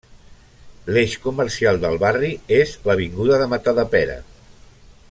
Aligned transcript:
L'eix 0.95 1.13
comercial 1.25 1.79
del 1.83 1.99
barri 2.05 2.31
és 2.63 2.75
l'avinguda 2.89 3.39
de 3.43 3.51
Matadepera. 3.53 4.19